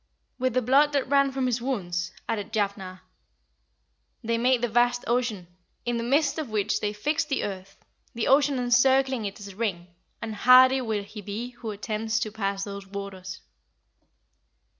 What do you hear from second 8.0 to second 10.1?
the ocean encircling it as a ring,